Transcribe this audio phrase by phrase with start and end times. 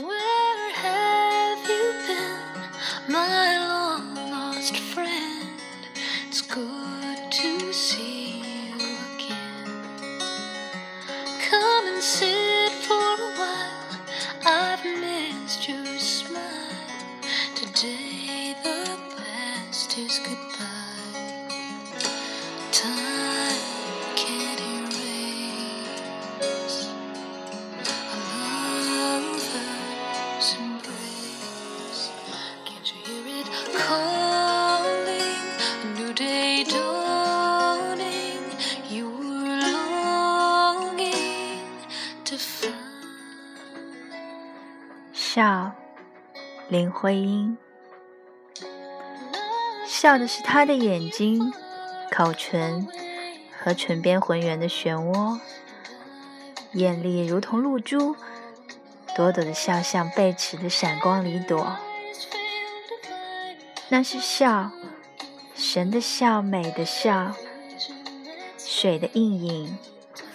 [0.00, 5.60] Where have you been, my long lost friend?
[6.28, 8.76] It's good to see you
[9.16, 9.80] again.
[11.50, 14.00] Come and sit for a while.
[14.46, 16.44] I've missed your smile.
[17.56, 21.58] Today the past is goodbye.
[22.70, 23.17] Time
[45.12, 45.72] 笑，
[46.68, 47.56] 林徽因。
[49.86, 51.52] 笑的是她的眼睛、
[52.10, 52.88] 口唇
[53.56, 55.38] 和唇边浑圆的漩涡，
[56.72, 58.16] 艳丽如同露珠，
[59.14, 61.76] 朵朵的笑像贝齿的闪光里朵。
[63.90, 64.70] 那是笑，
[65.54, 67.32] 神的笑，美的笑，
[68.58, 69.78] 水的映影，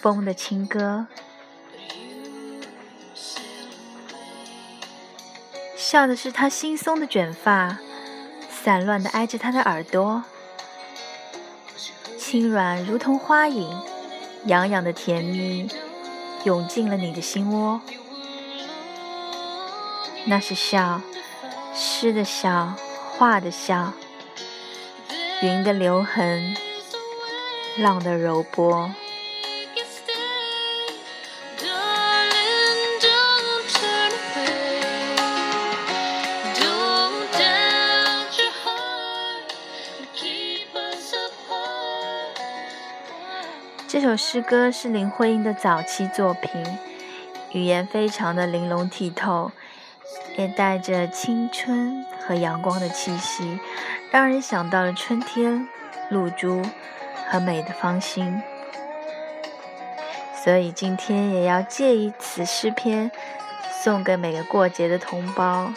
[0.00, 1.06] 风的轻歌。
[5.76, 7.78] 笑的是她惺忪的卷发，
[8.50, 10.24] 散乱的挨着她的耳朵，
[12.18, 13.78] 轻软如同花影，
[14.46, 15.68] 痒痒的甜蜜
[16.44, 17.82] 涌进了你的心窝。
[20.24, 21.02] 那是笑，
[21.74, 22.74] 诗的笑，
[23.16, 23.92] 画的像
[25.40, 26.56] 云的留痕，
[27.78, 28.90] 浪的柔波。
[43.86, 46.50] 这首诗歌是林徽因的早期作品，
[47.52, 49.52] 语言非常的玲珑剔透。
[50.36, 53.58] 也带着青春和阳光的气息，
[54.10, 55.68] 让人想到了春天、
[56.10, 56.62] 露珠
[57.30, 58.42] 和美的芳心。
[60.42, 63.10] 所以今天也要借以此诗篇，
[63.82, 65.72] 送给每个过节的同胞。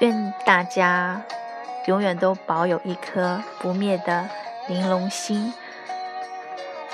[0.00, 1.22] 愿大家
[1.86, 4.28] 永远都保有一颗不灭的
[4.68, 5.52] 玲珑心，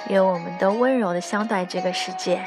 [0.09, 2.45] 愿我们都温柔的相待这个世界。